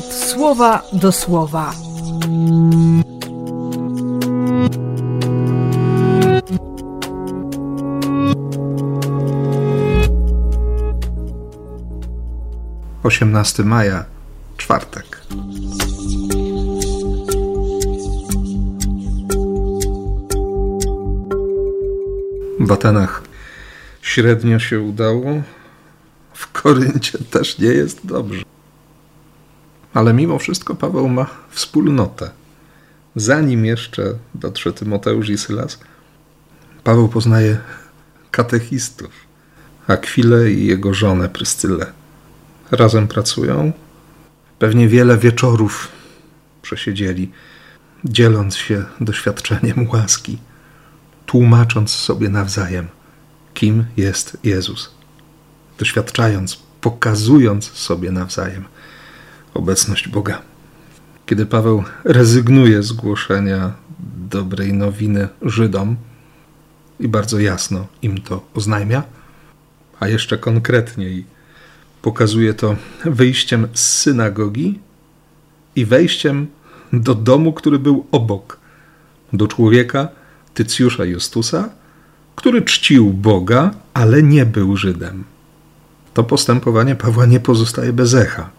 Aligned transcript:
słowa 0.00 0.82
do 0.92 1.12
słowa. 1.12 1.74
Osiemnasty 13.02 13.64
maja, 13.64 14.04
czwartek. 14.56 15.20
W 22.60 22.72
Atenach 22.72 23.22
średnio 24.02 24.58
się 24.58 24.80
udało, 24.80 25.42
w 26.34 26.52
Koryncie 26.52 27.18
też 27.18 27.58
nie 27.58 27.68
jest 27.68 28.06
dobrze. 28.06 28.51
Ale 29.94 30.14
mimo 30.14 30.38
wszystko 30.38 30.74
Paweł 30.74 31.08
ma 31.08 31.26
wspólnotę. 31.50 32.30
Zanim 33.16 33.64
jeszcze 33.64 34.14
dotrze 34.34 34.72
Tymoteusz 34.72 35.28
i 35.28 35.38
Sylas, 35.38 35.78
Paweł 36.84 37.08
poznaje 37.08 37.58
katechistów, 38.30 39.10
Akwilę 39.86 40.50
i 40.50 40.66
jego 40.66 40.94
żonę 40.94 41.28
Pryscylę. 41.28 41.86
Razem 42.70 43.08
pracują, 43.08 43.72
pewnie 44.58 44.88
wiele 44.88 45.18
wieczorów 45.18 45.88
przesiedzieli, 46.62 47.30
dzieląc 48.04 48.56
się 48.56 48.84
doświadczeniem 49.00 49.88
łaski, 49.92 50.38
tłumacząc 51.26 51.90
sobie 51.90 52.28
nawzajem, 52.28 52.88
kim 53.54 53.84
jest 53.96 54.36
Jezus, 54.44 54.90
doświadczając, 55.78 56.62
pokazując 56.80 57.70
sobie 57.70 58.10
nawzajem 58.10 58.64
obecność 59.54 60.08
Boga. 60.08 60.42
Kiedy 61.26 61.46
Paweł 61.46 61.84
rezygnuje 62.04 62.82
z 62.82 62.92
głoszenia 62.92 63.72
dobrej 64.30 64.72
nowiny 64.72 65.28
Żydom 65.42 65.96
i 67.00 67.08
bardzo 67.08 67.38
jasno 67.38 67.86
im 68.02 68.20
to 68.20 68.46
oznajmia, 68.54 69.02
a 70.00 70.08
jeszcze 70.08 70.38
konkretniej 70.38 71.24
pokazuje 72.02 72.54
to 72.54 72.76
wyjściem 73.04 73.68
z 73.72 73.98
synagogi 73.98 74.78
i 75.76 75.84
wejściem 75.86 76.46
do 76.92 77.14
domu, 77.14 77.52
który 77.52 77.78
był 77.78 78.06
obok, 78.12 78.58
do 79.32 79.48
człowieka 79.48 80.08
Tycjusza 80.54 81.04
Justusa, 81.04 81.68
który 82.36 82.62
czcił 82.62 83.10
Boga, 83.10 83.70
ale 83.94 84.22
nie 84.22 84.46
był 84.46 84.76
Żydem. 84.76 85.24
To 86.14 86.24
postępowanie 86.24 86.94
Pawła 86.96 87.26
nie 87.26 87.40
pozostaje 87.40 87.92
bez 87.92 88.14
echa. 88.14 88.50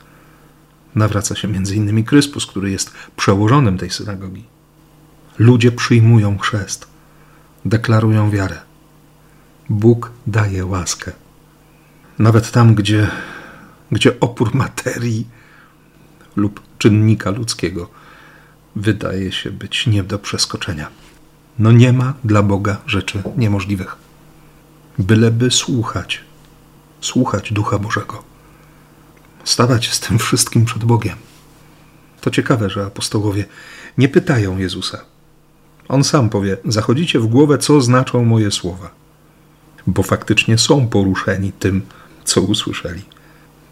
Nawraca 0.95 1.36
się 1.36 1.47
m.in. 1.47 2.03
Kryspus, 2.03 2.45
który 2.45 2.72
jest 2.72 2.91
przełożonym 3.17 3.77
tej 3.77 3.89
synagogi. 3.89 4.44
Ludzie 5.39 5.72
przyjmują 5.72 6.38
chrzest, 6.38 6.88
deklarują 7.66 8.31
wiarę. 8.31 8.59
Bóg 9.69 10.11
daje 10.27 10.66
łaskę. 10.66 11.11
Nawet 12.19 12.52
tam, 12.52 12.75
gdzie, 12.75 13.08
gdzie 13.91 14.19
opór 14.19 14.55
materii 14.55 15.27
lub 16.35 16.61
czynnika 16.77 17.30
ludzkiego 17.30 17.89
wydaje 18.75 19.31
się 19.31 19.52
być 19.52 19.88
nie 19.88 20.03
do 20.03 20.19
przeskoczenia. 20.19 20.88
No 21.59 21.72
nie 21.72 21.94
ma 21.94 22.13
dla 22.23 22.44
Boga 22.44 22.78
rzeczy 22.88 23.23
niemożliwych. 23.38 23.95
Byleby 25.00 25.52
słuchać, 25.52 26.22
słuchać 27.02 27.53
Ducha 27.53 27.80
Bożego, 27.80 28.23
stawać 29.44 29.94
z 29.94 29.99
tym 29.99 30.19
wszystkim 30.19 30.66
przed 30.66 30.83
Bogiem. 30.83 31.17
To 32.22 32.31
ciekawe, 32.31 32.69
że 32.69 32.85
apostołowie 32.85 33.45
nie 33.97 34.09
pytają 34.09 34.57
Jezusa. 34.57 35.06
On 35.88 36.03
sam 36.03 36.29
powie: 36.29 36.57
Zachodzicie 36.66 37.19
w 37.19 37.28
głowę, 37.28 37.57
co 37.57 37.81
znaczą 37.81 38.25
moje 38.25 38.51
słowa, 38.51 38.90
bo 39.88 40.03
faktycznie 40.03 40.57
są 40.57 40.88
poruszeni 40.88 41.51
tym, 41.51 41.81
co 42.25 42.41
usłyszeli. 42.41 43.01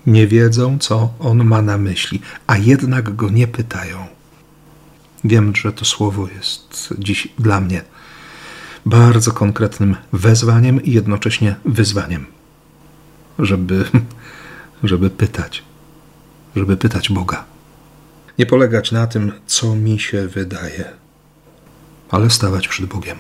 Nie 0.06 0.28
wiedzą, 0.28 0.80
co 0.80 1.14
on 1.20 1.44
ma 1.44 1.62
na 1.62 1.78
myśli, 1.78 2.22
a 2.48 2.58
jednak 2.58 3.16
go 3.16 3.30
nie 3.30 3.48
pytają. 3.48 4.08
Wiem, 5.24 5.56
że 5.56 5.74
to 5.74 5.86
słowo 5.86 6.28
jest 6.28 6.94
dziś 7.00 7.28
dla 7.40 7.62
mnie 7.62 7.82
bardzo 8.86 9.32
konkretnym 9.32 9.96
wezwaniem 10.14 10.84
i 10.84 10.92
jednocześnie 10.92 11.56
wyzwaniem, 11.66 12.26
żeby, 13.40 13.86
żeby 14.84 15.10
pytać, 15.10 15.64
żeby 16.56 16.78
pytać 16.78 17.10
Boga. 17.10 17.44
Nie 18.40 18.46
polegać 18.46 18.92
na 18.92 19.08
tym, 19.08 19.32
co 19.46 19.76
mi 19.76 20.00
się 20.00 20.28
wydaje, 20.28 20.92
ale 22.10 22.30
stawać 22.30 22.68
przed 22.68 22.86
Bogiem. 22.86 23.18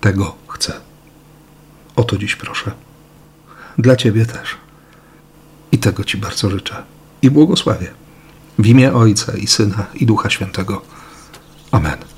Tego 0.00 0.36
chcę. 0.48 0.72
O 1.96 2.04
to 2.04 2.18
dziś 2.18 2.36
proszę. 2.36 2.72
Dla 3.78 3.96
Ciebie 3.96 4.26
też. 4.26 4.56
I 5.72 5.78
tego 5.78 6.04
Ci 6.04 6.18
bardzo 6.18 6.50
życzę. 6.50 6.82
I 7.22 7.30
błogosławię. 7.30 7.90
W 8.58 8.66
imię 8.66 8.92
Ojca 8.92 9.32
i 9.36 9.46
Syna 9.46 9.86
i 9.94 10.06
Ducha 10.06 10.30
Świętego. 10.30 10.82
Amen. 11.70 12.11